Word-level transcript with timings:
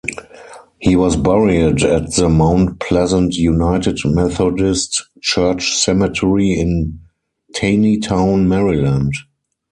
He 0.79 0.95
was 0.95 1.15
buried 1.15 1.83
at 1.83 2.15
the 2.15 2.27
Mount 2.27 2.79
Pleasant 2.79 3.35
United 3.35 3.99
Methodist 4.03 5.05
Church 5.21 5.75
Cemetery 5.77 6.53
in 6.59 7.01
Taneytown, 7.53 8.47
Maryland. 8.47 9.13